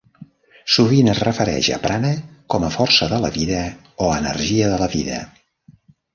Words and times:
Sovint 0.75 1.11
es 1.11 1.19
refereixen 1.25 1.77
a 1.77 1.83
Prana 1.83 2.13
com 2.55 2.65
a 2.65 2.71
"força 2.77 3.11
de 3.13 3.21
la 3.27 3.33
vida" 3.37 3.61
o 4.07 4.09
"energia 4.23 4.73
de 4.75 4.83
la 4.87 4.91
vida". 4.97 5.23